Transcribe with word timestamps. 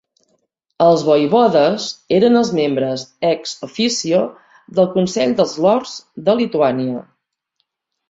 Els 0.85 1.03
voivodes 1.09 1.85
eren 2.21 2.39
els 2.41 2.49
membres 2.61 3.05
"ex 3.33 3.55
officio" 3.69 4.25
del 4.81 4.93
Consell 4.99 5.39
dels 5.43 5.57
lords 5.69 5.97
de 6.27 6.41
Lituània. 6.45 7.09